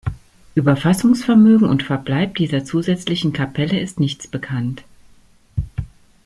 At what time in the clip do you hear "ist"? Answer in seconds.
3.79-3.99